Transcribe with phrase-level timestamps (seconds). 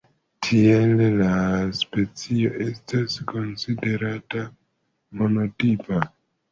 [0.45, 1.33] Tiele la
[1.81, 4.49] specio estas konsiderata
[5.23, 6.07] monotipa.